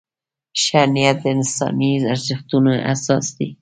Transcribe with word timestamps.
ښه 0.63 0.81
نیت 0.93 1.17
د 1.23 1.25
انساني 1.35 1.91
ارزښتونو 2.13 2.71
اساس 2.93 3.25
دی. 3.37 3.49